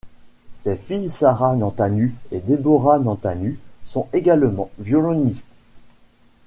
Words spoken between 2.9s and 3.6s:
Nemtanu